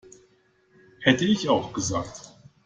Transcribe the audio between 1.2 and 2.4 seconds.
ich auch gesagt.